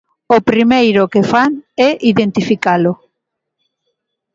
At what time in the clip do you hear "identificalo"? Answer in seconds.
2.11-2.93